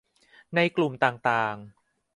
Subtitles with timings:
[0.55, 1.55] ในกลุ่มต่างต่าง